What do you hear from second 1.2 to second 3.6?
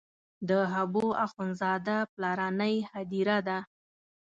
اخند زاده پلرنۍ هدیره ده.